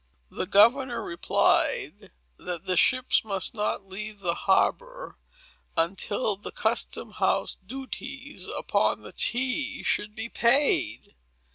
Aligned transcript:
The 0.31 0.47
governor 0.47 1.03
replied 1.03 2.09
that 2.37 2.65
the 2.65 2.75
ships 2.75 3.23
must 3.23 3.53
not 3.53 3.85
leave 3.85 4.19
the 4.19 4.33
harbor, 4.33 5.19
until 5.77 6.35
the 6.35 6.51
custom 6.51 7.11
house 7.11 7.55
duties 7.63 8.47
upon 8.47 9.01
the 9.01 9.13
tea 9.13 9.83
should 9.83 10.15
be 10.15 10.27
paid. 10.27 11.13